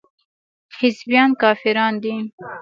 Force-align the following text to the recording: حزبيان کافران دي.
حزبيان 0.77 1.29
کافران 1.41 1.93
دي. 2.03 2.13